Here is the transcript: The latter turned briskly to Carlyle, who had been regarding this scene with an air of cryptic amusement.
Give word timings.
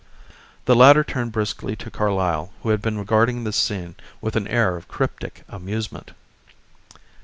The 0.65 0.73
latter 0.75 1.03
turned 1.03 1.31
briskly 1.31 1.75
to 1.75 1.91
Carlyle, 1.91 2.51
who 2.63 2.69
had 2.69 2.81
been 2.81 2.97
regarding 2.97 3.43
this 3.43 3.55
scene 3.55 3.93
with 4.19 4.35
an 4.35 4.47
air 4.47 4.75
of 4.75 4.87
cryptic 4.87 5.43
amusement. 5.47 6.13